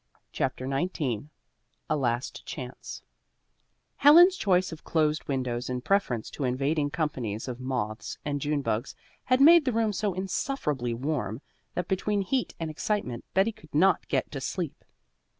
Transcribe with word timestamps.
CHAPTER 0.31 0.67
XIX 0.67 1.25
A 1.87 1.95
LAST 1.95 2.43
CHANCE 2.47 3.03
Helen's 3.97 4.35
choice 4.35 4.71
of 4.71 4.83
closed 4.83 5.25
windows 5.27 5.69
in 5.69 5.81
preference 5.81 6.31
to 6.31 6.43
invading 6.43 6.89
companies 6.89 7.47
of 7.47 7.59
moths 7.59 8.17
and 8.25 8.41
June 8.41 8.63
bugs 8.63 8.95
had 9.25 9.39
made 9.39 9.63
the 9.63 9.71
room 9.71 9.93
so 9.93 10.15
insufferably 10.15 10.95
warm 10.95 11.39
that 11.75 11.87
between 11.87 12.23
heat 12.23 12.55
and 12.59 12.71
excitement 12.71 13.25
Betty 13.35 13.51
could 13.51 13.75
not 13.75 14.07
get 14.07 14.31
to 14.31 14.41
sleep. 14.41 14.83